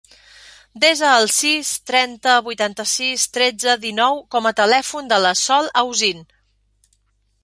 [0.83, 6.25] Desa el sis, trenta, vuitanta-sis, tretze, dinou com a telèfon de la Sol Ausin.